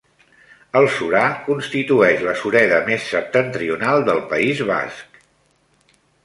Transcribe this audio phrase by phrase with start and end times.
[0.79, 5.21] El Surar constituïx la sureda més septentrional del País Basc.